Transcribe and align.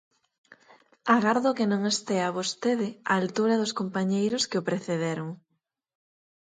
Agardo 1.15 1.55
que 1.57 1.65
non 1.71 1.81
estea 1.93 2.35
vostede 2.37 2.87
á 3.09 3.13
altura 3.21 3.59
dos 3.61 3.75
compañeiros 3.79 4.43
que 4.49 4.59
o 4.61 4.65
precederon. 4.69 5.29